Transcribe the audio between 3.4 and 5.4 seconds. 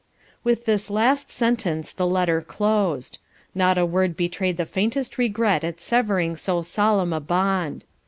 Not a word betrayed the faintest